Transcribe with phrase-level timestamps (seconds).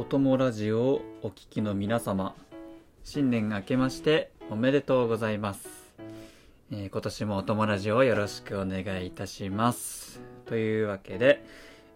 [0.00, 2.34] おともラジオをお聞きの皆様、
[3.04, 5.92] 新年明けましておめでとうございます。
[6.72, 10.22] えー今年もおともラジオをよろしくお願いいたします。
[10.46, 11.44] というわけで、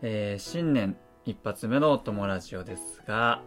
[0.03, 3.41] えー新年一発目のおともラジオですが、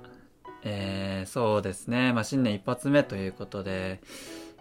[0.63, 4.01] えーそうですね、まあ、新年一発目ということで、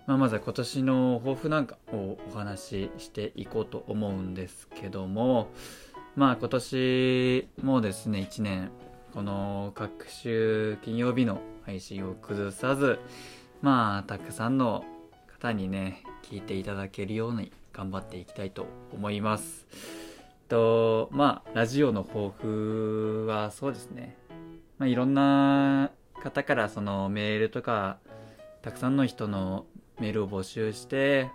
[0.06, 5.48] まあ、まずは今年の抱負なんかをお話ししていこうと思うんですけども、
[6.16, 8.70] まあ今年もですね、1年、
[9.16, 12.98] この各週金曜日の配信を崩さず、
[13.62, 14.84] まあたくさんの
[15.26, 19.66] 方にね、聞いていただけるように頑張っていきたいと思います。
[20.50, 24.18] と、まあラジオの抱負はそうですね、
[24.76, 25.92] まあいろんな
[26.22, 27.96] 方からそのメールとか、
[28.60, 29.64] たくさんの人の
[29.98, 31.30] メールを募集して、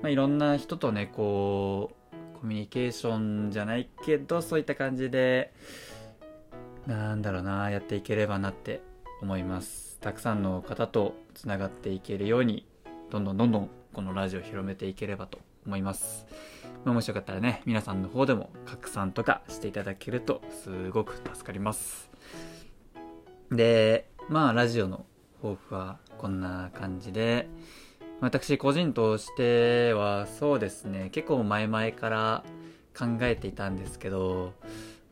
[0.00, 1.98] まあ、いろんな人とね、こう、
[2.40, 5.52] コミュニケーションじゃないけど、そういった感じで、
[6.88, 8.80] なんだろうな、やっていければなって
[9.20, 9.98] 思います。
[10.00, 12.66] たくさんの方とつながっていけるように、
[13.10, 16.24] どんどんどんどんこのラジオを広めていければと思います。
[16.86, 22.08] まあもしよかったらね、皆さんの方でも拡散とかしていただけるとすごく助かります。
[23.52, 25.04] で、まあラジオの
[25.42, 27.50] 抱負はこんな感じで、
[28.22, 32.44] 私個人としてはそうですね、結構前々から
[32.98, 34.54] 考えていたんですけど、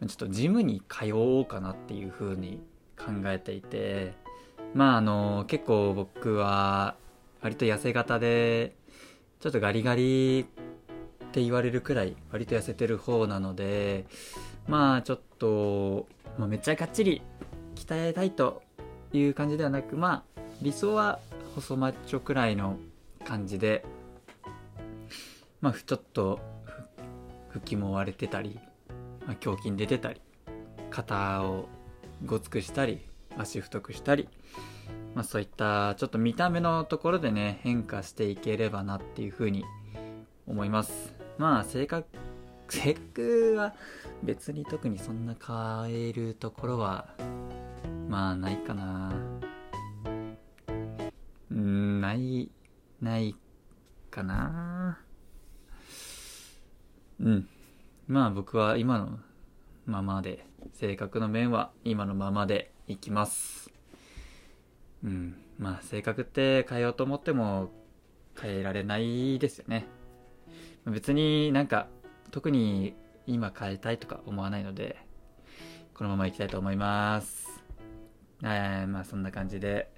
[0.01, 2.61] ちょっとジムに通おうかなっていう風に
[2.99, 4.15] 考えていて、
[4.75, 6.97] まああの、結構僕は
[7.41, 8.75] 割と痩せ型で、
[9.41, 10.45] ちょっとガリガリっ
[11.33, 14.05] て言われるくらい割と痩せてる方なので、
[14.69, 16.07] まあちょっと、
[16.39, 17.23] まあ、めっちゃがっちり
[17.75, 18.63] 鍛えたいと
[19.13, 21.21] いう感じではなく、まあ理想は
[21.55, 22.79] 細マッチョくらいの
[23.25, 23.85] 感じで、
[25.61, 26.39] まあちょっと
[27.49, 28.59] 腹筋も割れてたり、
[29.27, 30.21] まあ、胸筋出てたり、
[30.91, 31.69] 肩を
[32.25, 33.01] ごつくしたり、
[33.37, 34.29] 足太くしたり、
[35.15, 39.65] まあそういったちょっと見た目のところでね、変化していければなっていうふうに
[40.47, 41.15] 思います。
[41.39, 42.07] まあ性格、
[42.69, 43.75] 性格は
[44.23, 47.09] 別に特にそんな変えるところは、
[48.09, 49.13] まあないかな。
[51.51, 52.51] うん、ない、
[53.01, 53.35] ない
[54.11, 54.99] かな。
[57.21, 57.49] うん。
[58.09, 59.19] まあ僕は今の
[59.85, 63.71] ままで、性格の面は今のままでいきます。
[65.03, 65.37] うん。
[65.59, 67.71] まあ性格って変えようと思っても
[68.41, 69.87] 変えられないですよね。
[70.87, 71.89] 別になんか
[72.31, 72.95] 特に
[73.27, 74.97] 今変えたいとか思わないので、
[75.93, 77.47] このままいきたいと思います。
[78.41, 79.91] はい、まあそんな感じで、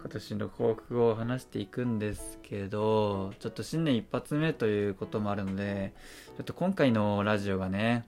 [0.00, 5.92] 今年の抱負を話していくんですけど、ちょっと新年一発目ということもあるので、
[6.36, 8.06] ちょっと今回のラジオがね、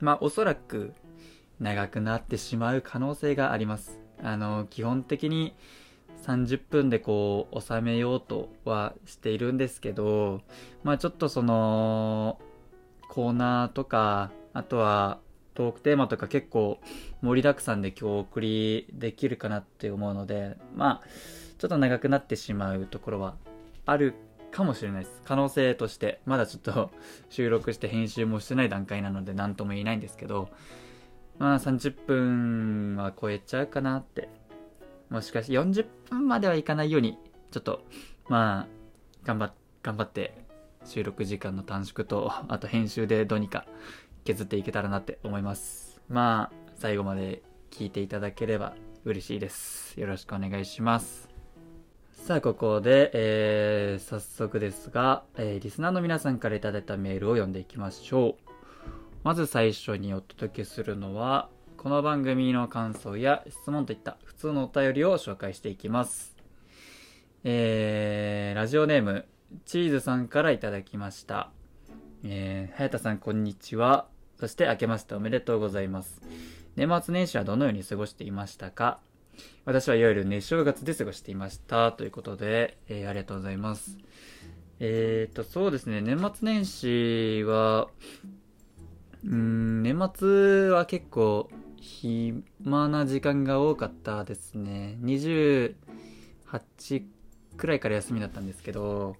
[0.00, 0.94] まあおそらく
[1.58, 4.00] 長くなってしまう可能性があります。
[4.22, 5.56] あの、基本的に
[6.22, 10.42] 30分でこう収めようとはしているんですけど、
[10.84, 12.38] まあちょっとその、
[13.08, 15.18] コーナーとか、あとは
[15.54, 16.80] トークテーマとか結構
[17.22, 21.08] 盛りだくさんで今日お送りできるかなって思うので、まあ、
[21.58, 23.36] ちょっと長くなってしまうところは
[23.86, 24.14] ある
[24.50, 25.22] かもしれないです。
[25.24, 26.90] 可能性として、まだちょっと
[27.28, 30.48] 収録して編集もしてない段階なので何とも言えないんですけど、
[31.38, 34.28] まあ30分は超えちゃうかなって。
[35.10, 37.18] もしかして40分まではいかないように、
[37.50, 37.84] ちょっと、
[38.28, 38.66] まあ、
[39.24, 40.44] 頑張、頑張って
[40.84, 43.66] 収録時間の短縮と、あと編集でどうにか
[44.24, 46.00] 削っていけたらなって思います。
[46.08, 48.74] まあ、最後まで聞いていただければ
[49.04, 50.00] 嬉しいです。
[50.00, 51.28] よろしくお願いします。
[52.12, 58.50] さあ、ここで、えー、早速ですが、えー、リスナーの皆さんからいただいたメールを読んでいきましょう。
[59.24, 66.34] まず最初にお届けするのは、この番組の感想や質問といった普通のお便りを紹介していきます。
[67.44, 69.26] えー、ラジオネーム、
[69.66, 71.50] チーズさんからいただきました。
[72.22, 74.13] えー、はやたさんこんにちは。
[74.44, 76.20] そして明けましておめでとうございます。
[76.76, 79.00] 年末年始はどのように過ごしていましたか？
[79.64, 81.92] 私はいわゆる熱正月で過ごしていました。
[81.92, 83.96] ということで、えーありがとうございます。
[84.80, 87.88] えーと、そうですね、年末年始は、
[89.24, 91.48] うん、年末は結構
[91.80, 92.42] 暇
[92.90, 94.98] な時間が多かったですね。
[95.00, 95.74] 28
[97.56, 99.16] くらいから休みだったんですけど、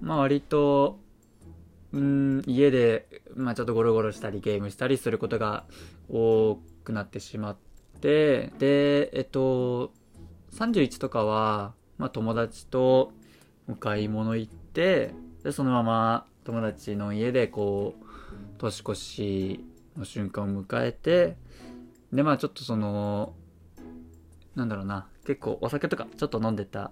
[0.00, 1.00] まあ割と、
[1.92, 5.64] うん、家で、まあちょっとゴロゴロしたりゲームしたりすることが
[6.10, 7.56] 多くなってしまっ
[8.00, 9.92] て、で、えっと、
[10.52, 13.12] 31とかは、まあ友達と
[13.68, 18.04] お買い物行って、で、そのまま友達の家でこう、
[18.58, 19.64] 年越し
[19.96, 21.36] の瞬間を迎えて、
[22.12, 23.34] でまあちょっとその
[24.54, 26.90] なんだろうな結構お酒とかちょっと飲んでた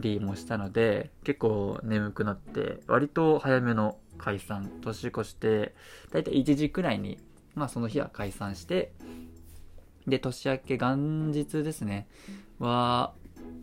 [0.00, 5.74] りもしたので結構眠くなって割と早めの解散年越して
[6.10, 7.18] 大体1時くらいに
[7.54, 8.92] まあその日は解散して
[10.06, 12.08] で年明け元日ですね
[12.58, 13.12] は、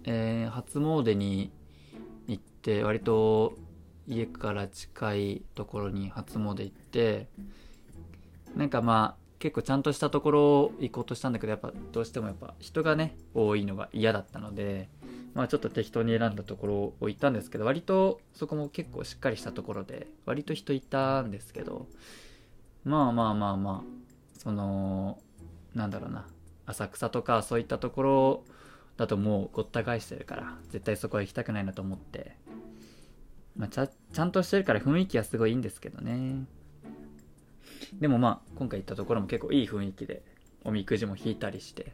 [0.05, 1.51] えー、初詣に
[2.27, 3.53] 行って割と
[4.07, 7.27] 家から近いところに初詣行って
[8.55, 14.89] なんかまあ結構ちゃんとしたところ行こうとしたんだけどやっぱどうしてもやっぱ人がね多いのが嫌だったので
[15.33, 21.87] まあちょっと適当に選んだところを行ったんですけど割とそこも結構しっかりしたところで割と人いたんですけど
[22.83, 25.19] まあまあまあまあその
[25.75, 26.25] なんだろうな
[26.65, 28.43] 浅草とかそういったところ
[28.97, 32.35] だともうごった返してるから絶対そこは行きたくないなと思って
[33.59, 36.45] まあ、ちゃちゃんとしてるから雰囲気はすごいいいんですけどね。
[37.99, 40.23] でもまあ今回行ったところも結構いい雰囲気で
[40.63, 41.91] おみくじも引いたりして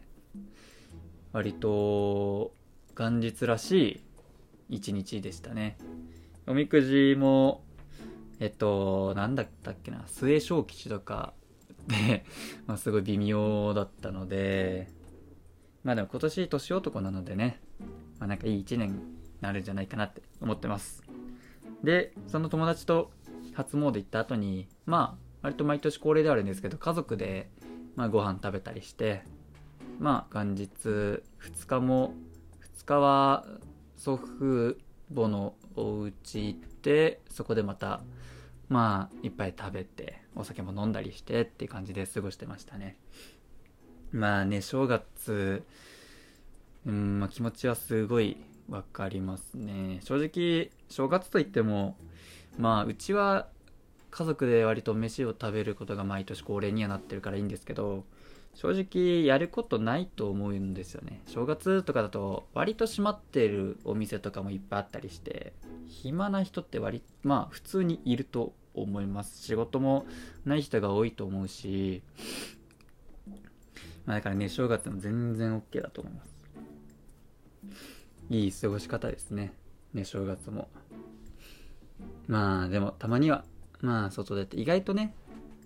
[1.31, 2.53] 割と
[2.97, 3.71] 元日らし
[4.69, 5.77] い一日でしたね。
[6.47, 7.61] おみくじも
[8.39, 11.33] えっと何だったっけな末小吉とか
[11.87, 12.23] で、
[12.67, 14.87] まあ、すごい微妙だったので
[15.83, 17.59] まあでも今年年男なのでね、
[18.19, 18.99] まあ、なんかいい一年に
[19.41, 21.03] なるんじゃないかなって思ってます。
[21.83, 23.11] でその友達と
[23.53, 27.49] 初詣行った後にまあ割と毎年恒例ではあるんですけど家族で、
[27.97, 29.23] まあ、ご飯食べたりして
[29.99, 31.21] まあ元日2
[31.67, 32.15] 日も
[32.93, 33.45] は
[33.97, 34.77] 祖父
[35.13, 38.01] 母のお家行ってそこでまた
[38.69, 42.97] まあいっぱい食べてお酒も飲んだりしてって感じで過ごしてましたね。
[44.11, 45.63] まあね正月
[46.85, 48.37] うん、まあ、気持ちはすごい
[48.69, 49.99] わかりますね。
[50.03, 51.97] 正直正月といっても
[52.57, 53.47] まあうちは
[54.15, 58.05] 家族で割と飯を食べることが毎年恒例にはなってるからいいんですけど
[58.53, 61.21] 正直やることないと思うんですよね。
[61.27, 65.51] 正月とかだと割と閉まってるお店とかもいっぱいあったりして
[65.87, 69.43] 暇な人って割まあ普通にいると思います。
[69.43, 70.05] 仕事も
[70.45, 72.01] ない人が多いと思うし
[74.05, 76.37] まあだからね正月も全然 OK だと思います。
[78.29, 79.51] いい過ごし方ですね。
[79.93, 80.69] ね正月も。
[82.27, 83.43] まあでもたまには
[83.81, 85.13] まあ外出て意外とね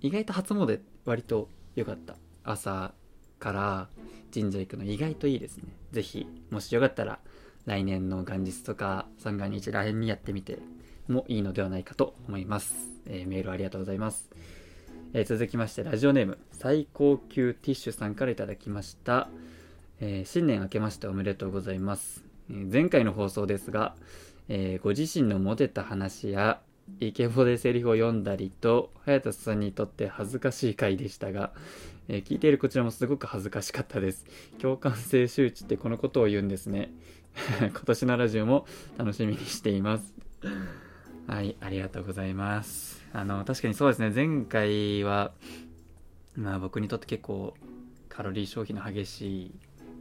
[0.02, 2.16] 意外と初詣割と良かった。
[2.44, 2.94] 朝
[3.40, 3.88] から
[4.34, 5.66] 神社行くの意外といいですね。
[5.92, 7.20] 是非もしよかったら
[7.66, 10.60] 来年の元日とか三が日らへんにやってみて
[11.08, 12.74] もいいのではないかと思います、
[13.06, 14.30] えー、メールありがとうございます、
[15.14, 19.30] えー、続きましてラジオネーム最高級ティッシュさんから頂きました、
[20.00, 23.96] えー、新年明けましておめでとうございます、え前回の放送ですが、
[24.48, 26.60] えご自身のモテた話や
[27.00, 31.52] イケボでセリフを読んだりと、早田さんにとって恥ずかしい回でしたが、
[32.08, 34.26] えー、聞いているこちらもすごく恥ずかしかったです。
[34.60, 36.92] 共感性周知ってこのことを言うんですね。
[37.60, 38.66] 今年のラジオも
[38.98, 40.14] 楽しみにしています。
[41.28, 43.06] はい、ありがとうございます。
[43.14, 45.32] あの、確かにそうですね、前回は、
[46.36, 47.56] まあ僕にとって結構
[48.10, 49.52] カロリー消費の激しい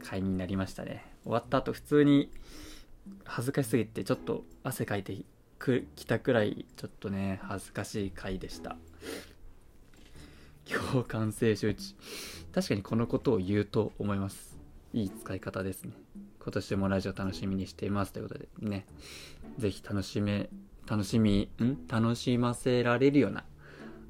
[0.03, 1.05] 回になりましたね。
[1.23, 2.31] 終わった後普通に
[3.25, 5.15] 恥ずかしすぎてちょっと汗かいて
[5.59, 8.77] く来たくらいちょっとね恥ずかしい回でした。
[10.65, 11.95] 共感性周知。
[12.53, 14.57] 確かにこのことを言うと思います。
[14.93, 15.91] いい使い方ですね。
[16.41, 18.85] 今年もラジオ楽しみにしていますということでね。
[19.57, 20.49] 是非楽しめ
[20.87, 21.87] 楽しみん？
[21.87, 23.43] 楽しませられるような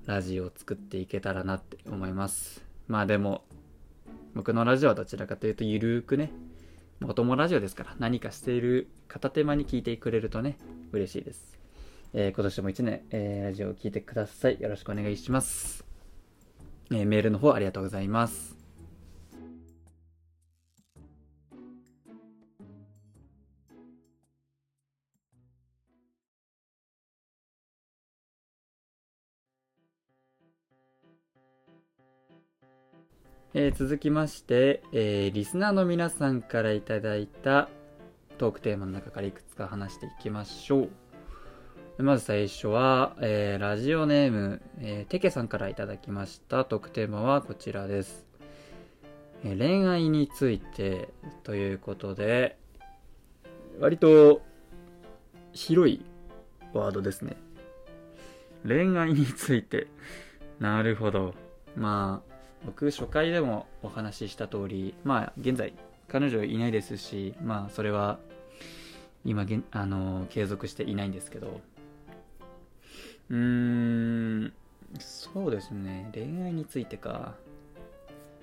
[0.05, 2.63] ラジオを作っていけたらなって思います。
[2.87, 3.43] まあでも
[4.35, 6.31] 僕のラジオはどちらかというとゆるーくね
[7.01, 10.57] お供ラジオですから何かしている片手間に聞いてくれるとね
[10.91, 11.57] 嬉しいです。
[12.13, 14.59] えー、今年も1年、えー、ラジオを聴いてください。
[14.59, 15.85] よろしくお願いします。
[16.91, 18.58] えー、メールの方ありがとうございます。
[33.55, 37.67] えー、続きまして、えー、リスナーの皆さんからいただいた
[38.37, 40.87] トークテーマの中からいくつか話していきましょ
[41.97, 42.03] う。
[42.03, 48.27] まず最初は、えー、ラジオネーム、えー、テケさんからいただきましたトークテーマはこちらです。
[49.43, 51.09] え、恋愛について
[51.41, 52.55] ということで、
[53.79, 54.43] 割と
[55.53, 56.05] 広い
[56.71, 57.35] ワードですね。
[58.63, 59.87] 恋愛について。
[60.59, 61.33] なるほど。
[61.75, 62.28] まあ、
[62.65, 65.73] 僕初回でもお話しした通り、まあ現在
[66.07, 68.19] 彼女いないですし、まあそれは
[69.25, 71.61] 今げあの継続していないんですけど。
[73.29, 74.53] うーん
[74.99, 76.09] そうですね。
[76.13, 77.35] 恋愛についてか。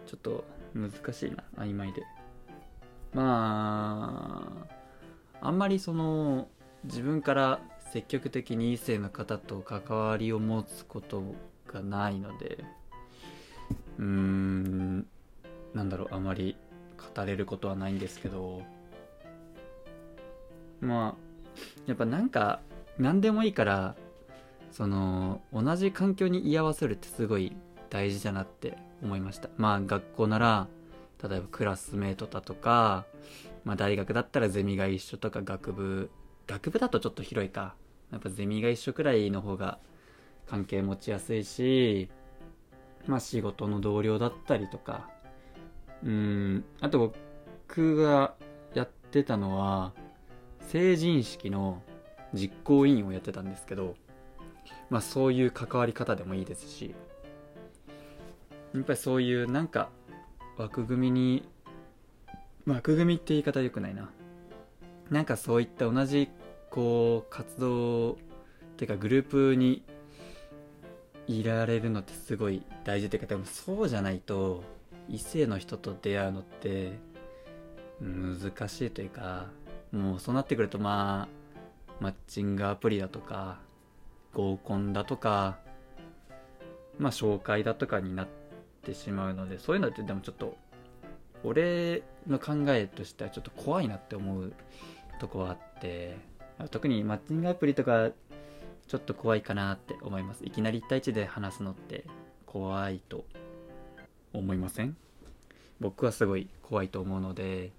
[0.06, 0.44] ちょっと
[0.74, 2.02] 難しいな曖昧で。
[3.12, 4.66] ま
[5.40, 6.48] ああんまりその
[6.84, 7.60] 自分から
[7.92, 11.22] 積極的に異性の方と関わりを持つこと
[11.66, 12.64] がないので。
[13.98, 15.06] うーん
[15.74, 16.56] なんだろうあまり
[17.14, 18.62] 語れることはないんですけど
[20.80, 21.26] まあ
[21.86, 22.60] やっぱなんか
[22.98, 23.96] 何でもいいから
[24.70, 27.56] その同じ環境に居合わせるってすごい
[27.88, 29.48] 大事だなって思いました。
[29.56, 30.68] まあ学校なら
[31.22, 33.06] 例えばクラスメートだとか、
[33.64, 36.10] まあ、大学だったらゼミが一緒とか学部
[36.46, 37.74] 学部だとちょっと広いか。
[38.12, 39.78] やっぱゼミが一緒くらいの方が
[40.46, 42.08] 関係持ちやすいし
[43.06, 45.08] まあ仕事の同僚だったりとか。
[46.04, 46.64] うん。
[46.80, 47.14] あと
[47.68, 48.34] 僕が
[48.74, 49.92] やってたのは
[50.60, 51.82] 成人式の
[52.34, 53.94] 実行委員をやってたんですけど
[54.90, 56.94] まあそういう関わり方でもいいですし
[58.74, 59.88] やっぱりそういうなんか
[60.58, 61.48] 枠組みに
[62.66, 64.10] 枠組みって言い方良くないな。
[65.10, 66.28] なんかそういった同じ
[66.68, 68.16] こう活動っ
[68.76, 69.84] ていうかグループに
[71.28, 74.62] いられるのってすごい大事っていうかでもそうじゃないと
[75.08, 76.98] 異性の人と出会うのって
[78.00, 79.46] 難しいというか
[79.92, 81.46] もうそうなってくるとまあ
[82.00, 83.58] マッチングアプリだとか
[84.34, 85.58] 合コンだとか
[86.98, 88.28] まあ紹介だとかになっ
[88.82, 90.56] てしまうのでそういうのってでもちょっと
[91.44, 94.52] 俺の考えとしてはちょっと怖いなって思う
[95.20, 96.16] とこはあって
[96.70, 98.10] 特にマッチングアプリとか
[98.88, 100.44] ちょっと怖いかなって思います。
[100.44, 102.04] いきなり1対1で話すのって
[102.44, 103.24] 怖いと
[104.32, 104.96] 思いません？
[105.80, 107.72] 僕はすごい怖いと思うので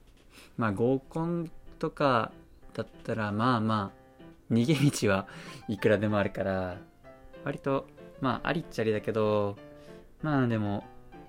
[0.58, 1.50] まあ合コン
[1.80, 2.32] とか
[2.74, 3.92] だったらまあま
[4.50, 4.76] あ逃げ
[5.08, 5.28] 道は
[5.68, 6.78] いくらでもあるから
[7.44, 7.88] 割と
[8.22, 9.58] まあありっちゃりだけど
[10.22, 10.84] まあでも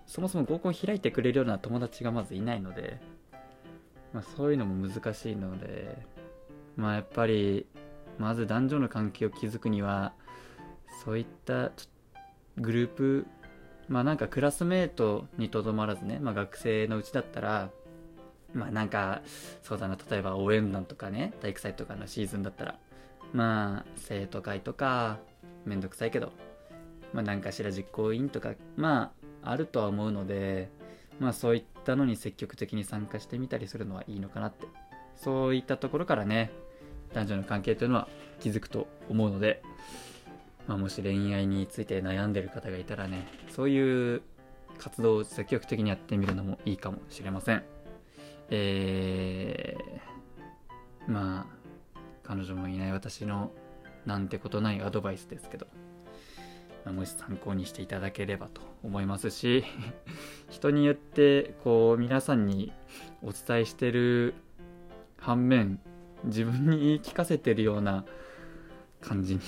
[0.07, 3.01] そもそも合コン開いてくれるような友達がまずいないので、
[4.13, 5.99] まあ、そういうのも難しいので
[6.77, 7.67] まあやっぱり
[8.19, 10.13] まず男女の関係を築くには
[11.05, 11.73] そういった
[12.57, 13.27] グループ
[13.89, 17.71] まあなんかクラスメートにとどまらずね、まあ、学生のうちだったら
[18.53, 19.23] まあなんか
[19.63, 22.79] そうだな例えば応援団とかね体育祭とかのシーズンだったら
[23.33, 25.19] まあ生徒会とか
[25.65, 26.33] めんどくさいけど
[27.13, 30.71] まあ何かしら実行委員とかまああるとは思うので
[31.21, 34.67] まあそういったのに積極的に参加してみたりするのはいいのかなって
[35.17, 36.51] そういったところからね
[37.15, 38.09] 男女の関係というのは
[38.41, 39.63] 気づくと思うので
[40.69, 44.23] まあ、もし恋愛について悩んでる方がいたらねそういう
[44.77, 47.65] 活動を積極的にやってみるのもいいかもしれません。
[48.51, 51.47] えー、ま
[51.97, 53.51] あ彼女もいない私の
[54.07, 55.67] なんてことないアドバイスですけど、
[56.85, 59.65] まあ、もし参考にしていただければと思いますし
[60.49, 62.73] 人によってこう皆さんに
[63.23, 64.35] お伝えしてる
[65.19, 65.81] 反面
[66.25, 68.05] 自分に言い聞かせてるような
[69.01, 69.41] 感じに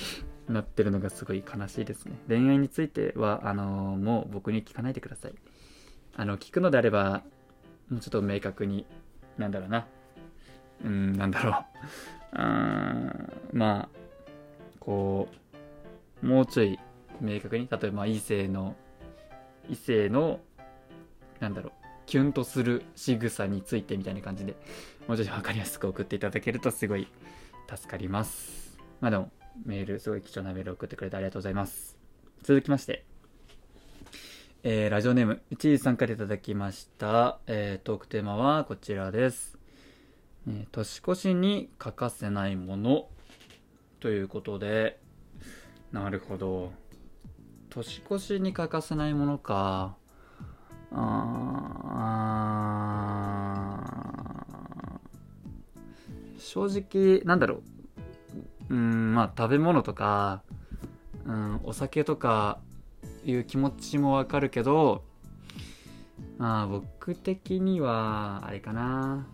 [0.49, 2.17] なってるのがすごい悲しいですね。
[2.29, 3.65] 恋愛については、あの、
[3.97, 5.35] もう僕に聞かないでください。
[6.17, 7.23] あの、聞くのであれば、
[7.89, 8.87] もうちょっと明確に、
[9.39, 9.87] なんだろうな。
[10.85, 12.39] うん、なんだろう。
[12.39, 13.89] うん、まあ、
[14.79, 15.29] こ
[16.23, 16.79] う、もうちょい
[17.21, 18.77] 明確に、例えば異性の、
[19.69, 20.41] 異性の、
[21.39, 21.73] なんだろう、
[22.11, 24.57] キュンとする仕草についてみたいな感じで、
[25.07, 27.07] もうちょっと分かりやすく送っていただけるとすごい
[27.73, 28.77] 助かります。
[29.01, 29.31] まあでも、
[29.65, 31.97] メール、すごい貴重なメール送ってくれてありがとうございます。
[32.43, 33.05] 続きまして、
[34.65, 39.57] えー、ラジオネーム、一時さんからいただきました、えー、トークテーマはこちらです。
[40.49, 43.07] えー、年越しに欠かせないもの
[44.01, 44.99] ということで、
[45.93, 46.73] なるほど。
[47.69, 50.00] 年越しに欠かせないものか。
[50.93, 52.01] あ
[56.39, 57.63] 正直、なんだろう。
[58.71, 60.43] うんまあ食べ物とか、
[61.27, 62.61] うん、お酒とか
[63.25, 65.03] いう気持ちもわかるけど
[66.39, 69.27] まあ僕的にはあれかな。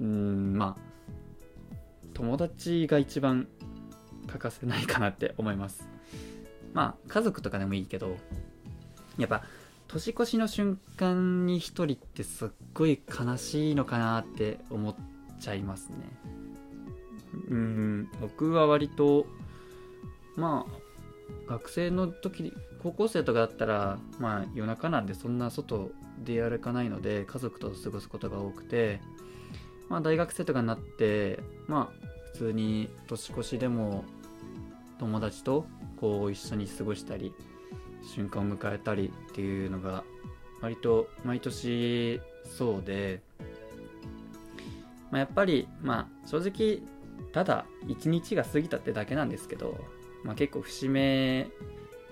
[0.00, 0.80] うんまあ
[2.14, 3.48] 友達が一番
[4.28, 5.88] 欠かせないかなって思います。
[6.72, 8.16] まあ家族とかでもいいけど
[9.18, 9.42] やっぱ
[9.88, 14.94] 年越しの瞬間に一人ってすっごい悲しいのかなって思っ
[15.40, 15.96] ちゃいますね。
[17.48, 19.26] うん僕は割と
[20.36, 25.90] まあ学生の時高校生とかだったらまあ夜中なんでそんな外
[26.24, 29.00] 出歩かないので家族と過ごすことが多くて
[29.88, 34.04] まあ大学生とかになってまあ普通に年越しでも
[34.98, 35.66] 友達と
[36.00, 37.32] こう一緒に過ごしたり
[38.06, 40.04] 瞬間を迎えたりっていうのが、
[40.60, 43.20] 割と毎年そうで、
[45.10, 46.80] まあ、やっぱりまあ正直
[47.32, 49.78] ただ一日が過ぎたってだけなんですけど、
[50.22, 51.48] まあ、結構節目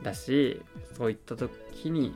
[0.02, 0.60] だし
[0.96, 2.14] そういった時に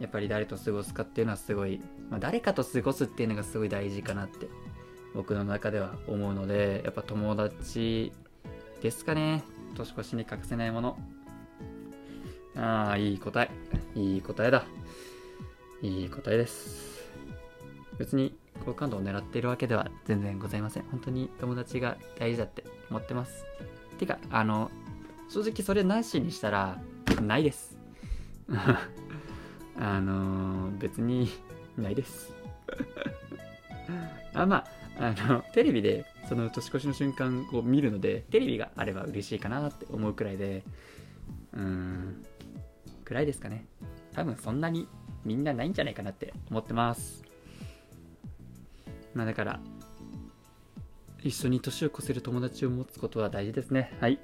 [0.00, 1.80] やっぱり誰と過ごすかっていうのはすごい、
[2.10, 4.48] まあ、誰かと過ごすっていうのがすごい大事かなって
[5.14, 8.12] 僕の中では思うのでやっぱ友達
[8.82, 9.42] ですかね。
[9.74, 10.98] 年越しに欠かせないもの。
[12.58, 13.50] ああいい答え。
[13.94, 14.64] いい答えだ。
[15.80, 17.08] いい答えです。
[17.98, 20.82] 別に好感度を狙っているわけでは全然ございません。
[20.90, 23.44] 本当に友達が大事だって思ってます。
[23.98, 24.72] てかあの
[25.28, 26.80] 正直それなしにしたら
[27.22, 27.78] ないです。
[29.78, 31.30] あの別に
[31.76, 32.34] ないです。
[34.34, 34.64] あま
[34.98, 40.64] ああのテレビでその年越しの瞬間を見るのでテレビがあれば嬉しいかなって思うくらいで
[41.52, 42.24] うん。
[43.08, 43.64] くらいですかね。
[44.12, 44.86] 多分そんなに
[45.24, 47.22] みんなないんじゃないかなって思ってます。
[49.14, 49.60] まあだから
[51.22, 53.96] 一緒に年を越せる友達を持つことは大事ですね。
[53.98, 54.18] はい。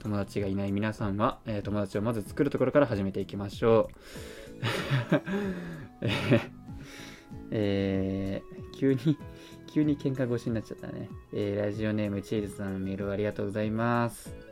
[0.00, 3.94] 友達がいない皆さんは、えー、友達をまず作るところから始めていきましょう。
[7.52, 9.16] えー、急に
[9.72, 11.08] 急に喧嘩腰になっちゃったね。
[11.32, 14.45] えー、ラジオネームチーズさんメールありがとうございます。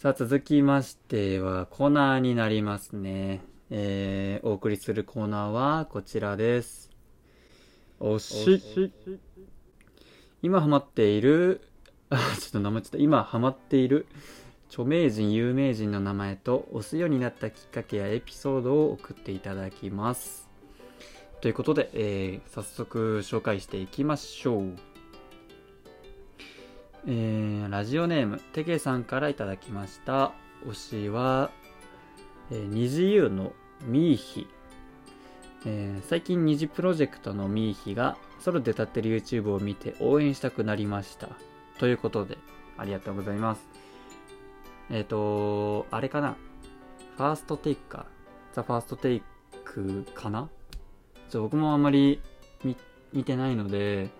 [0.00, 3.42] さあ続きましてはコーナーになりますね。
[3.68, 6.88] えー、お送りするコーナーはこちらです。
[7.98, 8.62] おし
[10.40, 11.60] 今ハマっている
[12.08, 14.06] あ、ちょっと名前ちょっと今ハマっている
[14.70, 20.48] 著名人、有名人の名前と押すようになったきっかけやエピソードを送っていただきます。
[21.42, 24.89] ということで、えー、早速紹介していきましょう。
[27.06, 30.32] えー、ラジオネーム、てけさんからいただきました。
[30.66, 30.74] 推
[31.06, 31.50] しは、
[32.50, 33.52] えー、虹優の
[33.86, 34.46] ミーヒ。
[35.64, 41.30] えー、最近虹プロジェクトのミーヒがソロで歌ってる YouTube を見て応援したくなりました。
[41.78, 42.36] ということで、
[42.76, 43.66] ありがとうございます。
[44.90, 46.36] えっ、ー、と、あれかな
[47.16, 48.06] ファーストテイクか。
[48.52, 49.22] ザ・ファーストテイ
[49.64, 50.48] クかな
[51.30, 52.20] ちょ僕もあんまり
[53.12, 54.10] 見てないので、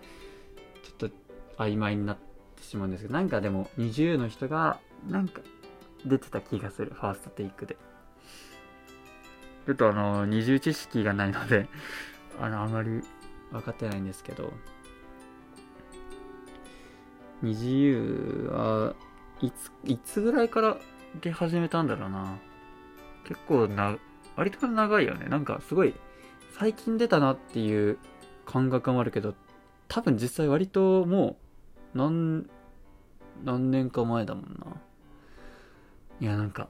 [0.98, 1.16] ちょっと
[1.58, 2.29] 曖昧になって
[2.62, 5.40] しまうんですけど、なんかでも20の人が、なんか
[6.04, 6.92] 出てた気がする。
[6.94, 7.76] ファーストテイクで。
[9.66, 11.68] ちょっとあの、二重知識がないので
[12.40, 13.02] あの、あまり
[13.50, 14.52] 分かってないんですけど、
[17.42, 18.94] 二自由は
[19.40, 20.76] いつ、いつぐらいから
[21.20, 22.38] 出始めたんだろうな。
[23.24, 23.98] 結構な、
[24.36, 25.26] 割と長いよね。
[25.28, 25.94] なんかすごい、
[26.58, 27.98] 最近出たなっていう
[28.44, 29.34] 感覚もあるけど、
[29.88, 31.49] 多分実際割ともう、
[31.94, 32.46] 何、
[33.44, 34.76] 何年か前だもんな。
[36.20, 36.68] いや、なんか、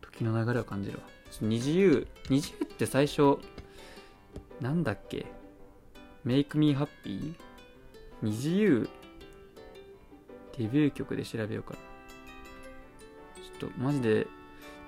[0.00, 1.04] 時の流れを感じるわ。
[1.40, 3.38] 二自由、二自由って最初、
[4.60, 5.26] なんだっけ
[6.26, 7.34] ?Make me happy?
[8.20, 8.88] 二自由？
[10.58, 11.78] デビュー曲で調べようかな。
[13.60, 14.26] ちょっとマジで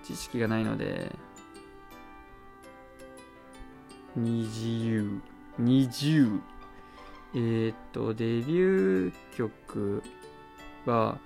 [0.05, 1.11] 知識がないので、
[4.15, 5.21] 二十、
[5.59, 6.41] 二十。
[7.37, 10.03] えー、っと、デビュー曲
[10.87, 11.19] は、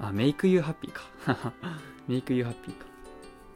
[0.00, 1.02] あ、Make You Happy か。
[2.08, 2.86] Make You Happy か。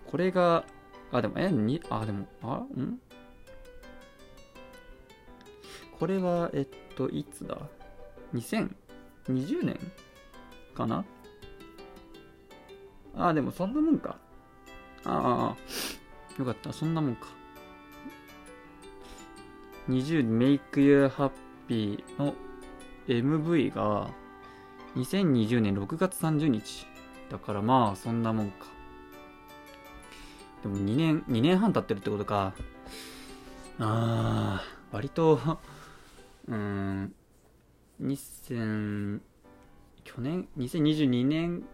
[0.06, 0.64] これが、
[1.10, 3.00] あ、でも、え、に、あ、でも、あ、ん？
[5.98, 7.58] これは、えっと、いつだ
[8.34, 9.78] ？2020年
[10.74, 11.04] かな？
[13.16, 14.16] あ、でもそんなもんか。
[15.04, 16.72] ああ、よかった。
[16.72, 17.28] そんなもんか。
[19.88, 22.34] 20 Make You Happy の
[23.08, 24.10] MV が
[24.96, 26.86] 2020年6月30日。
[27.30, 28.66] だからまあ、そんなもんか。
[30.62, 32.54] でも2年、2年半経ってるってことか。
[33.78, 35.40] ああ、割と、
[36.48, 37.14] うん、
[38.02, 39.20] 2000
[40.04, 41.64] 去年2022年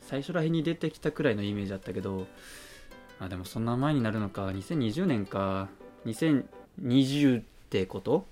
[0.00, 2.26] 最初らへんに出てきたくらいのイメージだったけど
[3.18, 5.68] あでもそんな前になるのか2020年か
[6.82, 8.26] 20ってこと？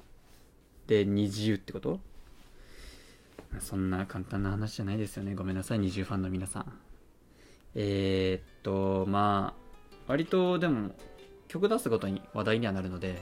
[0.87, 2.01] で20ってこと？
[3.61, 5.35] そんな簡単な話じゃないですよね。
[5.35, 6.73] ごめんなさい20ファンの皆さん。
[7.75, 9.63] えー、っとまあ
[10.07, 10.91] 割とでも
[11.49, 13.21] 曲出すごとに話題にはなるので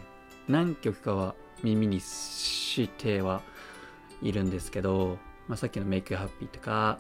[0.49, 3.43] 何曲かは耳にしては
[4.23, 6.99] いるんですけど、まあ、さっきの Make You Happy とか、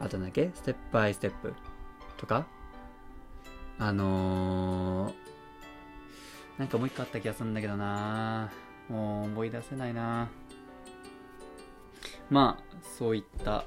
[0.00, 1.32] あとだけ？Step by Step
[2.16, 2.46] とか、
[3.78, 5.12] あのー、
[6.58, 8.50] なんかもう一個あった気がするんだけどな
[8.88, 10.28] もう思い出せないな
[12.30, 13.64] まあ、そういった、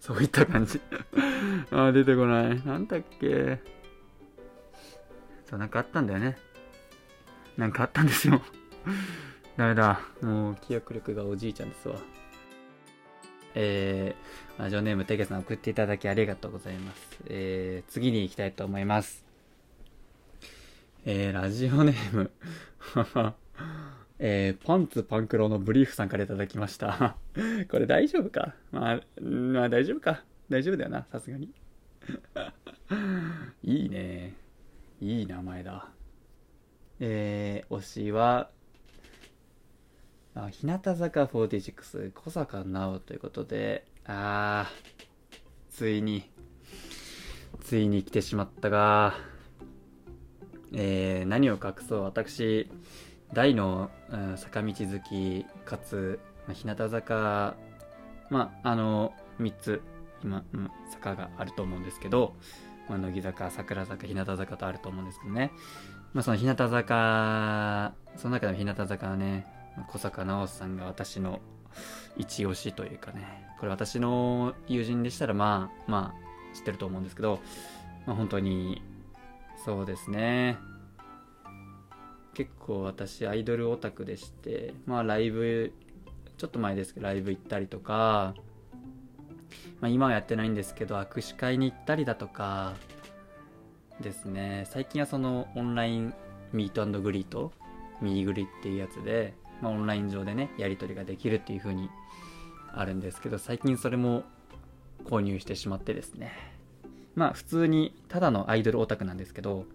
[0.00, 0.80] そういった感じ
[1.72, 2.64] あ、出てこない。
[2.64, 3.60] なんだっけ
[5.44, 6.36] そう、なんかあったんだよね。
[7.56, 8.42] なんかあったんですよ
[9.56, 10.00] ダメだ。
[10.22, 11.96] もう記憶力がおじいちゃんですわ。
[13.54, 17.18] えー、ラジオネームてけさん送っていただきありがとうございます。
[17.26, 19.25] えー、次に行きたいと思います。
[21.08, 22.32] えー、ラジオネーム
[24.18, 27.16] えー、パンツパンクロのブリーフさんからいただきました。
[27.70, 28.56] これ大丈夫か？
[28.72, 30.24] まあ、まあ大丈夫か？
[30.48, 31.54] 大丈夫だよな、さすがに。
[33.62, 34.34] いいね。
[35.00, 35.88] いい名前だ。
[36.98, 38.50] えー、推しは、
[40.34, 45.40] あ日向坂46、小坂直ということで、あー、
[45.70, 46.28] ついに、
[47.60, 49.35] ついに来てしまったが、
[50.72, 52.68] えー、何を隠そう、私、
[53.32, 57.54] 大の、うん、坂道好きかつ、まあ、日向坂
[58.30, 59.82] まああの3つ
[60.22, 62.34] 今、うん、坂があると思うんですけど、
[62.88, 65.52] まあ、乃木坂桜坂日向坂とあると思うんですけどね、
[66.12, 69.46] まあ、その日向坂その中でも日向坂はね
[69.88, 71.40] 小坂直さんが私の
[72.16, 77.40] 一押しというかねこれ私の友人でしたらまあまあ知ってると思うんですけど、
[78.06, 78.82] まあ、本当に
[79.66, 80.58] そうですね。
[82.34, 85.72] 結構私アイドルオタクでしてまあライブ
[86.36, 88.34] ちょっと前ですけどライブ行ったりとか、
[89.80, 92.74] まあ、今はやってないんですけど握手会に行ったりだとか
[94.00, 94.66] ですね。
[94.70, 96.14] 最近はそのオンライン
[96.52, 97.50] ミートグリート
[98.00, 101.90] ミーグリっていうやつで、まあ、オンライン上でねやり取りができるっていう風に
[102.72, 104.22] あるんですけど最近それも
[105.06, 106.55] 購入してしまってですね。
[107.16, 109.66] まあ普通にただのアイドルオタクなんですけど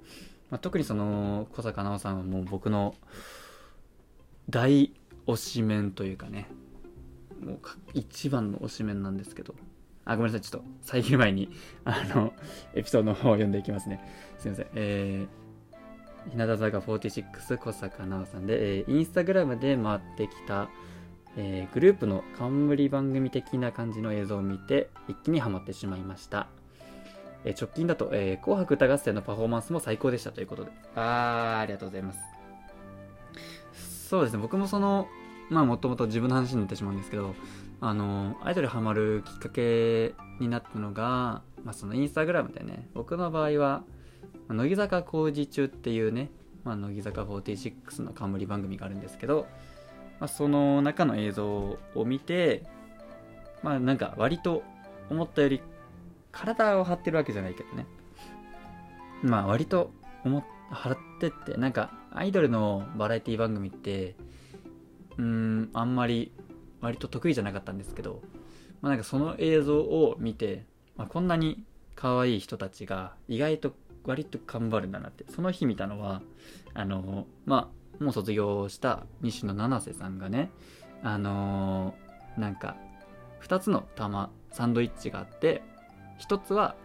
[0.52, 2.94] まあ、特にその小坂直さんはもう僕の
[4.50, 4.92] 大
[5.26, 6.48] 推しメンというかね
[7.44, 7.60] もう
[7.94, 9.56] 一番の推しメンなんですけど
[10.04, 11.50] あごめんなさいちょっと遮る前に
[11.86, 12.34] あの
[12.76, 14.02] エピソードの方を読んでいきますね。
[14.40, 14.68] すいません。
[14.74, 20.70] えー、日向坂46小坂直さんで、えー、インスタグラムで回ってきた、
[21.38, 26.48] えー、グループの冠番組的な感じの映像を見て一気にハマってしまいました。
[27.44, 30.72] え直近だと、えー、紅白歌合戦のパフォーマンスも最高でしたということで。
[30.96, 32.20] あー、ありがとうございます。
[34.10, 35.08] そうですね、僕もその、
[35.50, 37.34] まあもともと自分の話になってしまうんですけど、
[37.80, 43.84] あの、アイドルハマるきっかけになったのが、まあそのインスタグラムでね、僕の場合は、
[44.50, 46.30] 乃木坂工事中っていうね、
[46.64, 49.48] まあ、乃木坂46の冠番組があるんですけど、
[50.20, 52.64] まあ、その中の映像を見て、
[53.64, 54.64] まあなんか割と
[55.10, 55.62] 思ったより
[56.32, 57.86] 体を張ってるわけじゃないけどね。
[59.24, 59.92] まあ割と
[60.24, 64.16] 思払ってって、なんかアイドルのバラエティ番組って、
[65.18, 66.32] うん、あんまり
[66.80, 68.22] 割と得意じゃなかったんですけど、
[68.82, 70.66] まあなんかその映像を見て、
[70.96, 71.64] まあ、こんなに
[71.96, 76.22] 可愛い人たちが意外と割と頑張るんだなって、その日見たのは、
[76.74, 80.52] あの、まあ、もう卒業した西野七瀬さんがね、
[81.04, 81.96] あの
[82.38, 82.78] なんか、
[83.44, 85.62] 2つの玉、サンドイッチがあって、
[86.22, 86.76] 一つは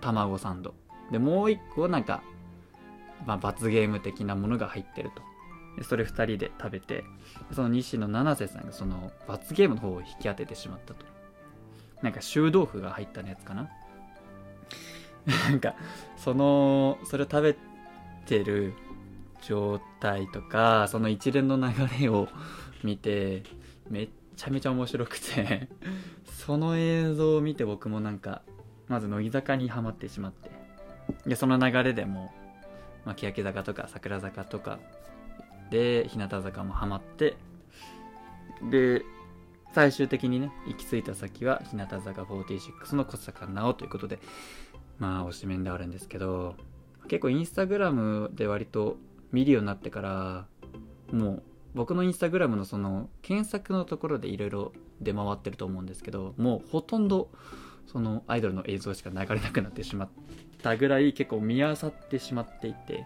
[0.00, 0.74] 卵サンド。
[1.12, 2.22] でもう一個なんか、
[3.24, 5.22] まあ、罰ゲーム的なものが入ってると。
[5.78, 7.04] でそれ2人で食べて
[7.52, 11.06] その西野七瀬さんがその罰ゲームの方を引き当ててしまったと。
[12.02, 13.70] なんか臭豆腐が入ったやつかな。
[15.48, 15.76] なんか
[16.16, 17.56] そのそれを食べ
[18.26, 18.74] てる
[19.42, 21.64] 状態とかその一連の流
[22.00, 22.26] れを
[22.82, 23.44] 見て
[23.88, 25.68] めっちゃめちゃ面白くて。
[26.24, 28.42] その映像を見て僕もなんか
[28.90, 30.50] まず乃木坂にはまってしまって。
[31.26, 32.32] でその流れでも、
[33.06, 34.78] まあ、欅坂とか桜坂とか
[35.70, 37.36] で日向坂もハマって。
[38.70, 39.02] で
[39.72, 44.18] 最終的にね行き着いた先は日向坂46の小坂直ということで
[44.98, 46.56] まあ推しメンであるんですけど
[47.08, 48.96] 結構インスタグラムで割と
[49.32, 50.46] 見るようになってから
[51.12, 51.42] もう
[51.74, 57.30] 僕のインスタグラムのその検索のところでいろいろ出回ってると思うんですけどもうほとんど
[57.90, 60.08] そのアイドルの映像しか流れなくなってしまっ
[60.62, 61.76] たぐらい結構見漁っ
[62.08, 63.04] てしまっていて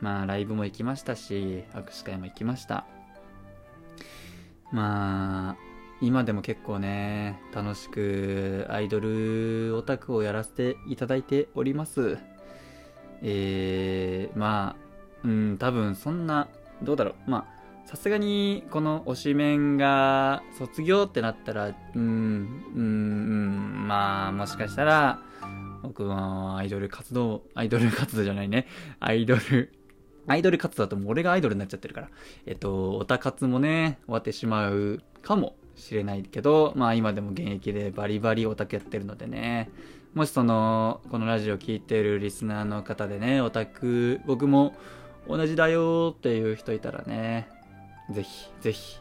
[0.00, 2.84] まあライブも行きましたし握手会も行きました。
[4.72, 5.56] まあ
[6.02, 12.18] 今でも結構ね楽しくアイドルオタクをやらせていただいております。
[13.22, 14.86] えー、まあ
[15.24, 16.48] うん多分そんな
[16.82, 17.30] どうだろう。
[17.30, 17.55] まあ
[17.86, 25.20] さすがにこの推しメンが卒業ってなったら、うん、うん、うん、まあもしかしたら
[25.82, 28.66] 僕はアイドル活動、アイドル活動じゃないね、
[28.98, 29.72] アイドル
[30.26, 32.08] アイドル活動だともう俺がアイドルになっちゃってるから、
[32.46, 39.70] えっと、オタ活もね、終わってしまうかもしれないけど、まあ今でも現役でバリバリオタクやってるのでね、
[40.14, 44.74] もしその、このラジオ聴いてるリスナーの方でね、オタク、僕も
[45.28, 47.48] 同じだよっていう人いたらね、
[48.10, 48.98] ぜひ、ぜひ、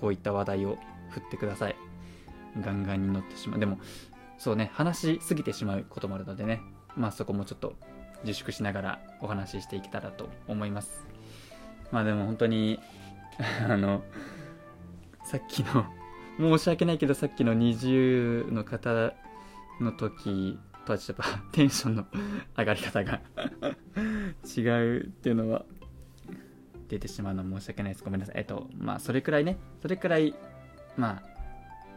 [0.00, 0.78] こういった話題を
[1.10, 1.76] 振ってください。
[2.60, 3.60] ガンガンに乗ってしまう。
[3.60, 3.78] でも、
[4.38, 6.60] そうね、話しすぎてしまうこともあるのでね、
[6.96, 7.74] まあそこもちょっと
[8.24, 11.06] 自粛しながらお話ししていけたらと思います。
[11.92, 12.80] まあでも本当に
[13.68, 14.02] あの、
[15.24, 15.86] さっきの
[16.38, 19.14] 申し訳ないけどさっきの20の方
[19.80, 22.06] の時とはちょっと テンションの
[22.56, 23.20] 上がり方が
[24.56, 25.64] 違うっていうのは
[26.88, 28.04] 出てしまうのは申し訳ないです。
[28.04, 28.34] ごめんなさい。
[28.38, 30.34] えっと、まあそれくらいね、それくらい、
[30.96, 31.36] まあ、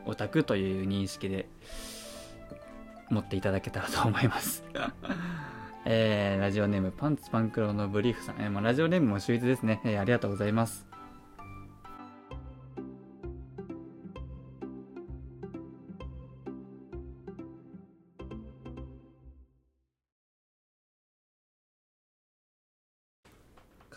[0.06, 1.47] オタクという認識で
[3.10, 4.63] 持っていただけたらと思います。
[5.86, 10.88] えー、ラジオネームパンツパンクロのブリーフさん、えー、まあ、ラジオネームも秀逸ですね、えー、ありがとうございます。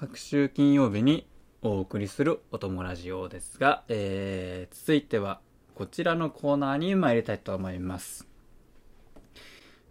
[0.02, 1.28] 各週金曜日に
[1.62, 5.38] お送りするお供ラジオですが、えー、続いては
[5.76, 8.26] こちらのコーナーに参りたいと思います。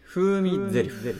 [0.04, 1.18] 風味ゼリフ。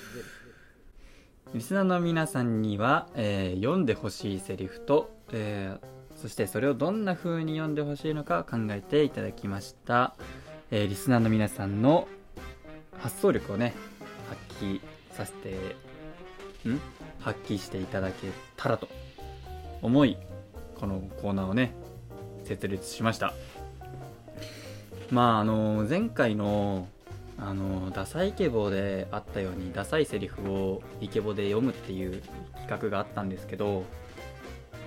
[1.55, 10.15] リスナーの皆さんには、えー、読んでほしいセリフと、えー、そしてそれをどんな風に読んでほしいのか考えていただきました。
[10.71, 12.09] えー、リスナーの皆さんの
[12.99, 13.73] 発想力をね、
[14.29, 15.77] 発揮させて、
[16.69, 16.79] ん？
[17.23, 18.89] 発揮していただけたらと
[19.81, 20.17] 思い、
[20.79, 21.73] このコーナーをね、
[22.45, 23.35] 設立しました。
[25.11, 26.89] まああの前回の
[27.39, 32.23] あのダサイケボであったようにダサいセリフをイケボで読むっていう
[32.55, 33.85] 企画があったんですけど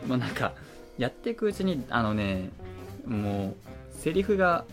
[0.07, 0.53] まあなんか
[0.97, 2.49] やっていくうちにあのね
[3.05, 3.55] もう
[3.91, 4.63] セリフが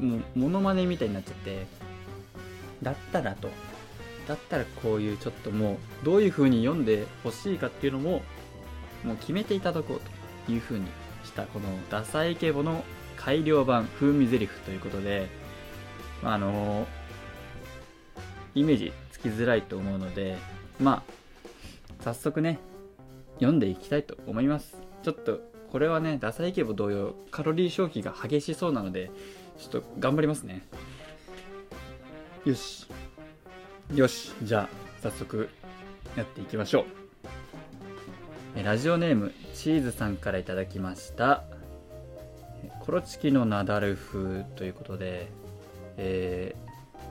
[0.00, 1.66] もうモノマネみたいになっちゃって
[2.82, 3.48] だったらと
[4.26, 8.22] だったらこういうちょっともうどういう風に読んでほしいかっていうのも
[9.04, 10.00] もう決めていただこう
[10.46, 10.86] という風に
[11.24, 12.84] したこのダサイケボの
[13.16, 15.28] 改良版風味ゼリフということで、
[16.22, 16.86] あ、あの
[18.54, 20.36] イメージつきづらいと思うので、
[20.80, 22.58] まあ、早速ね、
[23.34, 24.76] 読んでいきたいと思います。
[25.02, 29.10] ちょっと、これはね、ダサイケボ同様、カロリー消費が激しそうなので、
[29.58, 30.62] ちょっと頑張りますね。
[32.44, 32.86] よし。
[33.94, 34.32] よし。
[34.42, 34.68] じゃあ、
[35.00, 35.48] 早速、
[36.16, 36.86] やっていきましょ
[38.56, 38.64] う。
[38.64, 41.44] ラジオネーム、チーズさんから頂きました。
[42.80, 45.28] コロチキのナダル風ということで、
[45.98, 46.56] え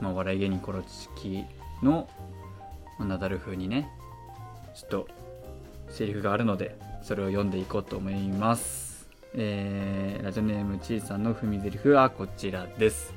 [0.00, 1.44] ー、まあ、笑い芸人コロチキ
[1.82, 2.08] の
[3.00, 3.88] ナダル風にね、
[4.74, 5.08] ちょっと
[5.88, 9.08] セリフがあるので、それを読んでいこうと思います。
[9.34, 13.14] えー、ラジオネームちいさんの踏み台詞はこちらです。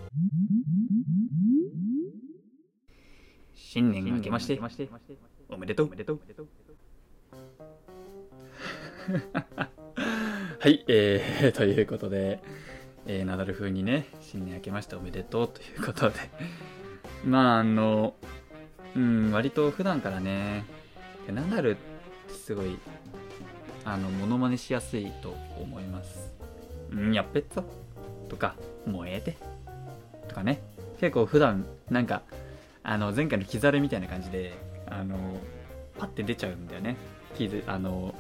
[3.71, 4.59] 新年明けまして、
[5.47, 5.85] おめでとう。
[5.85, 6.19] おめでとう。
[10.59, 12.39] はい、えー、 ということで、
[13.05, 16.15] えー、ナダル風にね、新年明けましておめでとうということで、
[17.23, 18.15] まあ、あの、
[18.95, 20.65] うん、割と普段からね、
[21.31, 22.75] ナダルってすごい、
[23.85, 26.33] あの、モノマネしやすいと思います。
[26.91, 27.63] んやっぺっと
[28.29, 28.55] とか、
[28.87, 29.37] もうええて
[30.27, 30.59] とかね、
[30.99, 32.23] 結構普段、なんか、
[32.83, 34.53] あの、前回のキザレみたいな感じで、
[34.87, 35.17] あの、
[35.97, 36.95] パッて出ちゃうんだよね。
[37.67, 38.15] あの、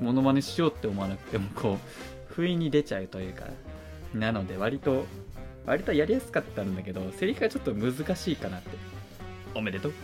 [0.00, 1.78] モノマネしようって思わなくてもこう
[2.32, 3.44] 不意に出ちゃうというか。
[4.14, 5.04] なので割と
[5.66, 8.70] 割とやりやすかったんだけどセリフがちょっと難しいかなって。
[9.54, 9.92] おめでとう。
[9.92, 10.00] って。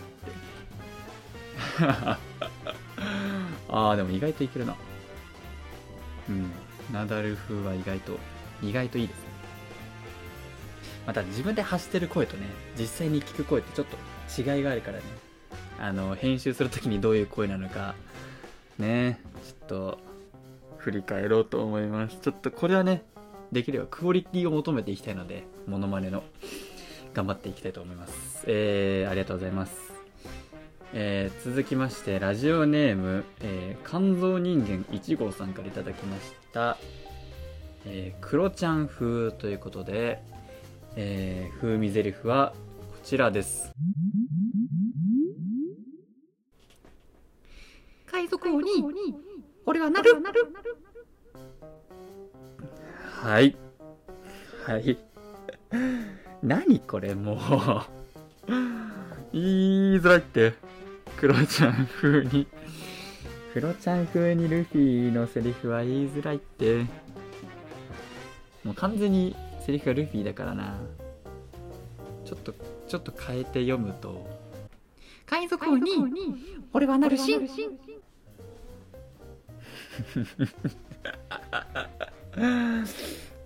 [3.69, 4.77] ああでも意外といけるな。
[6.29, 6.51] うん。
[6.93, 8.19] ナダル風は意外と
[8.63, 9.22] 意外といいです。
[11.07, 12.47] また自分で発してる声とね
[12.79, 13.97] 実際に聞く声ってちょっと
[14.41, 15.05] 違いがあるからね。
[15.79, 17.95] あの編集する時にどういう声なのか
[18.79, 19.99] ねちょっと
[20.79, 22.19] 振り返ろうと思います。
[22.21, 23.05] ちょっとこれはね
[23.51, 26.23] できればクオリティを求めていきたいのでモノマネの。
[27.15, 28.45] 頑張っていきたいと思います。
[28.47, 29.93] えー、ありがとうございます。
[30.95, 36.77] えー、続きましてラジオネーム、えー、肝臓人間1号さんから頂きました
[37.87, 40.23] えー、クロちゃん風ということで、
[40.97, 42.53] えー、風味ゼリフは
[42.93, 43.73] こちらです。
[48.07, 48.85] 海賊王に
[49.65, 50.23] 俺はなる。
[53.23, 53.57] はい。
[54.67, 54.99] はい。
[56.43, 57.39] 何これもう。
[59.33, 60.53] 言いづらいって
[61.17, 62.47] クロちゃん風に。
[63.55, 66.85] クロちゃん風にルフィのセリフは言いづらいって。
[68.63, 70.77] もう完全にセリフがルフィだからな。
[72.25, 72.53] ちょっと
[72.89, 74.29] ちょっと変えて読むと。
[75.25, 75.89] 海賊王に
[76.73, 77.39] 俺はなるし。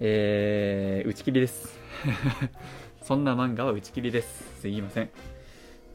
[0.01, 1.79] えー、打ち切りです。
[3.03, 4.61] そんな漫画は打ち切りです。
[4.61, 5.11] すいません。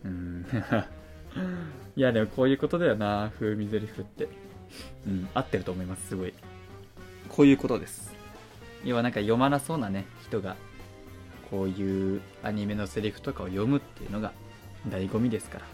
[0.05, 0.45] うん。
[1.95, 3.31] いやでもこういうことだよな。
[3.39, 4.27] 風味ゼリフって。
[5.07, 5.27] うん。
[5.33, 6.33] 合ってると思いますすごい。
[7.27, 8.20] こういうことです
[8.83, 10.55] 要はなんか読まなそうなね人が
[11.49, 14.31] こういうアニメのセリフとかを読むっていうのが
[14.89, 15.65] 醍醐味ですから。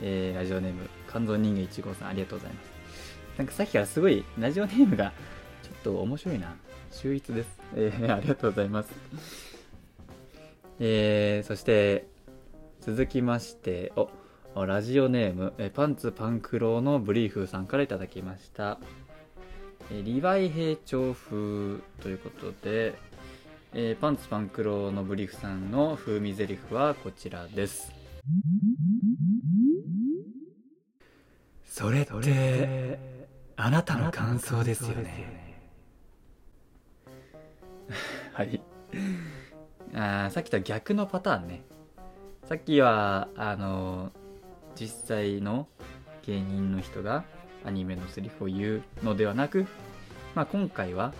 [0.00, 2.78] えー、ラジオネーム肝臓人間1号さんありがとうございます。
[3.36, 5.12] なんかさっきからすごいラジオネームが
[5.62, 6.54] ちょっと面白いな。
[6.90, 7.60] 秀逸です。
[7.74, 8.92] えー、 ありがとうございます。
[10.80, 12.06] えー、そして
[12.80, 14.08] 続きましてお
[14.64, 18.78] ラジオネームえパンツパンクローのブリーフさんからいただきました。
[19.90, 22.94] リヴァイ兵長風ということで、
[23.72, 27.90] えー、パンツパンクローのブリフさんの風味ゼリフはこちらです。
[31.64, 32.98] それって
[33.56, 35.58] あなたの感想ですよね。
[38.34, 38.60] はい。
[39.94, 41.62] あさっきとは逆のパターンね。
[42.44, 44.12] さっきはあの
[44.74, 45.66] 実際の
[46.26, 47.24] 芸人の人が
[47.64, 49.66] アニメのセリフを言うのではなく、
[50.34, 51.12] まあ、今回は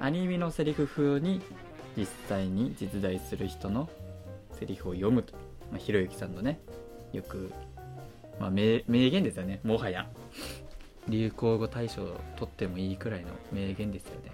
[0.00, 1.40] アニメのセリフ風に
[1.96, 3.88] 実際に実在する人の
[4.52, 5.34] セリフを読むと、
[5.70, 6.60] まあ、ひろゆきさんのね
[7.12, 7.52] よく、
[8.40, 9.60] まあ、名名言ですよね。
[9.62, 10.08] もはや。
[11.06, 14.32] 流行語大賞を取ってもいいくらいの名言ですよね。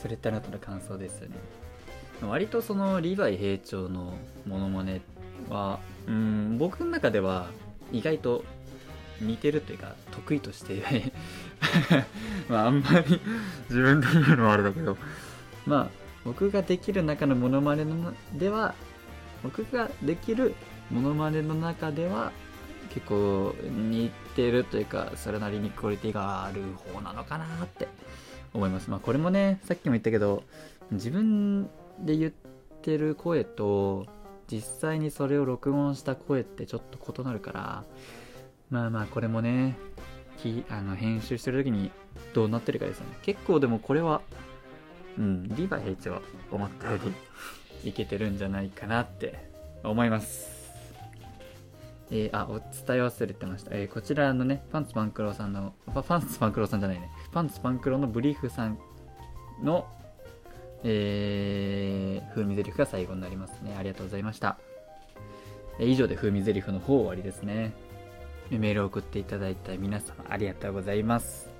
[0.00, 1.36] それってあなたの感想ですよね。
[2.22, 4.14] 割とそのリヴァイ兵長の
[4.46, 5.00] モノマネ
[5.48, 7.48] はうん僕の中では
[7.92, 8.44] 意外と
[9.20, 11.12] 似てるというか得意として
[12.48, 13.20] まああんまり
[13.68, 14.96] 自分で言うのはあれだけど
[15.66, 15.88] まあ
[16.24, 18.74] 僕ができる中のモノマネのでは
[19.42, 20.54] 僕ができる
[20.90, 22.32] モノマネの中では
[22.90, 27.88] 結構似てるというかそれなりにクオリティがある方なのかなって
[28.54, 28.90] 思います。
[28.90, 30.42] まあこれもねさっきも言ったけど
[30.90, 31.64] 自分
[32.00, 32.32] で言っ
[32.82, 34.06] てる声と
[34.50, 37.84] 実際にそれを録音した声ってちょっと異なるから
[38.70, 39.76] まあまあこれもね
[40.36, 41.90] きあの編集してる時に
[42.34, 44.20] どうなってるかですよね結構でもこれは
[45.18, 46.98] うんリヴァイヘイチは思ったよ
[47.82, 49.50] りいけてるんじゃないかなって
[49.82, 50.58] 思います
[52.10, 53.72] えー、あ、お伝え忘れてました。
[53.74, 58.78] えー、こちらのね、パンツパンクローさんの、パンツパンクローさんじゃないね、パンツパンクローのブリーフさん
[59.62, 59.86] の
[60.84, 63.74] えー、風味ゼリフが最後になりますね。
[63.76, 64.58] ありがとうございました。
[65.80, 67.72] え以上で風味ゼリフの方終わりですね。
[68.56, 71.50] メールを送っていただいた皆様ありがとうございます。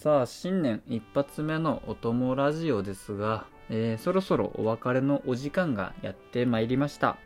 [0.00, 7.18] さあ新年一発目のお供ラジオですが、えー、そろそろお別れのお時間がやってまいりました、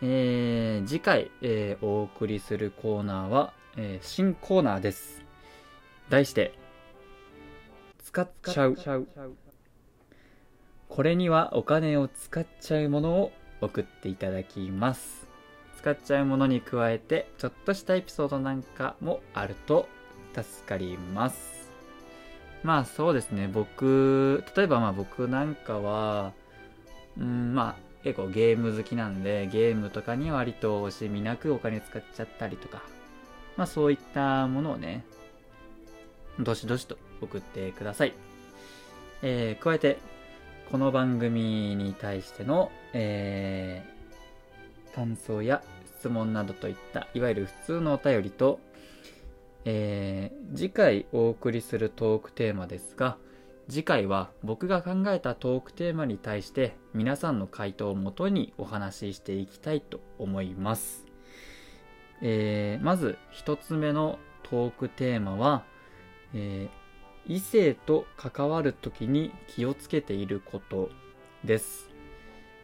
[0.00, 5.24] えー、次回、えー、お送りするコーナーは、え新コーナーです。
[6.08, 6.52] 題して
[8.04, 8.76] 使っちゃう。
[10.88, 15.28] これにはお金を使っちゃうものを送っていただきます。
[15.76, 19.88] 使っちゃうものに加えてちょっとしたエピソードなんかもあると
[20.34, 21.70] 助かります。
[22.62, 26.32] まあそうですね、僕、例えばまあ僕なんかは、
[27.16, 32.82] うん、まあ結構ゲーム好きなんで、ゲームとかに割と惜しみなくお金使っちゃったりとか、
[33.58, 35.04] まあそういったものをね、
[36.40, 38.14] どしどしと送ってください。
[39.20, 39.98] えー、加えて、
[40.70, 45.62] この番組に対しての、えー、感想や
[45.98, 48.58] 質問などといった、いわゆる普通のお便りと、
[49.66, 53.18] えー、次回お送りするトークテーマですが
[53.68, 61.04] 次回は僕が考えたトークテーマに対して皆さんの回答をもとにお話ししていきたいと思います、
[62.22, 65.64] えー、まず1つ目のトークテーマは、
[66.32, 70.88] えー、異性と関わる時に気をつけていること
[71.44, 71.90] です。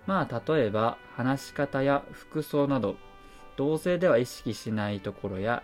[0.06, 2.96] まあ例えば話し方や服装など
[3.56, 5.62] 同性では意識しないところや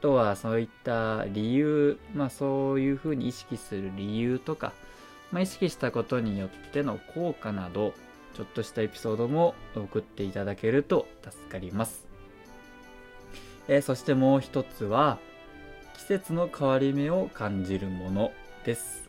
[0.00, 4.72] とはそういった理由、まあそういうふうに意識する理由とか、
[5.32, 7.94] まあ、意識したことによっての効果など、
[8.34, 12.06] ちょっとしたエピソードも送っていただけると助かります。
[13.68, 15.18] えーそしてもう一つは
[15.96, 18.32] 季節の変わり目を感じるもの
[18.64, 19.08] です、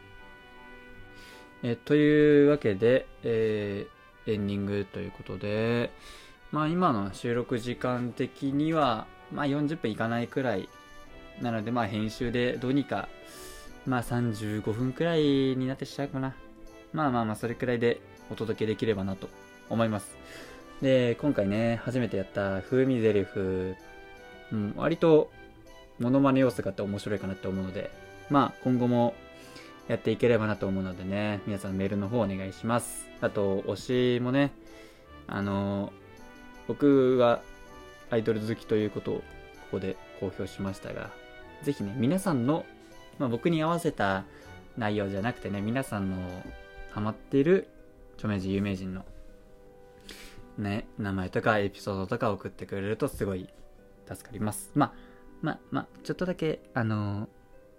[1.63, 5.91] えーというわけで、えーエンディングということで、
[6.51, 10.69] まあ今の収録時間的には、まあ40分いかないくらい
[11.41, 13.09] なので、まあ編集でどうにか、
[13.85, 16.35] まあ35分くらいになってしちゃうかな。
[16.93, 19.29] まあまあまあそれくらいでお届けできればなと
[19.69, 20.17] 思います。
[20.81, 23.75] で、今回ね、初めてやった風味ゼリフ、
[24.51, 25.31] うん、割と
[25.99, 27.91] モノマネ要素があって面白いかなって思うので、
[28.29, 29.13] まあ今後も
[29.87, 33.07] やっていければなと思うのでね、皆さんメールの方お願いします。
[33.21, 34.51] あと、推しもね、
[35.27, 35.93] あの、
[36.67, 37.41] 僕は
[38.09, 39.23] アイドル好きということをこ
[39.71, 41.11] こで公表しましたが、
[41.63, 42.65] ぜひね、皆さんの、
[43.19, 44.25] まあ、僕に合わせた
[44.77, 46.17] 内容じゃなくてね、皆さんの
[46.91, 47.67] ハマっている
[48.15, 49.05] 著名人、有名人の
[50.57, 53.49] ね、名前とかエピソードとか送ってくれるとすごい
[54.07, 54.71] 助かります。
[54.75, 54.93] まあ、
[55.41, 57.29] まあ、まあ、ちょっとだけ、あの、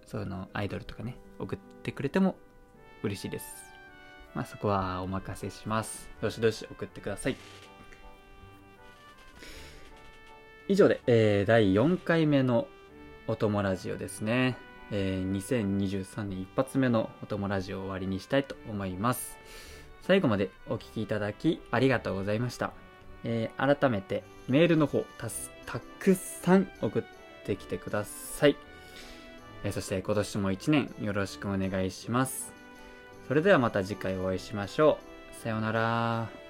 [0.07, 2.37] そのアイドルとかね、送ってくれても
[3.03, 3.73] 嬉しいです。
[4.35, 6.09] まあそこはお任せします。
[6.21, 7.37] どしどし送ってください。
[10.69, 12.67] 以上で、えー第4回目の
[13.27, 14.57] お供ラジオですね。
[14.95, 19.39] えー2023年一発目のお供ラジオを終わりにしたいと思います。
[20.03, 22.73] 最後までお聞きいただきありがとうございました。
[23.25, 25.29] えー改めてメールの方た
[25.65, 27.03] たくさん送っ
[27.45, 28.57] てきてください。
[29.65, 32.53] えーそして今年も一年よろしくお願いします。
[33.27, 34.99] それではまた次回お会いしましょ
[35.33, 35.43] う。
[35.43, 36.42] さようなら。